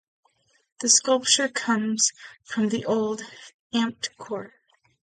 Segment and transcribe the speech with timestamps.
[0.79, 2.11] The sculpture comes
[2.43, 3.21] from the old
[3.71, 4.51] "Amt" court.